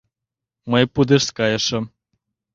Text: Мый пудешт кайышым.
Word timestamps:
Мый 0.71 0.83
пудешт 0.93 1.29
кайышым. 1.37 1.85